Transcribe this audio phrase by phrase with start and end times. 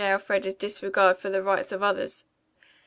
[0.03, 2.23] Elfreda's disregard for the rights of others.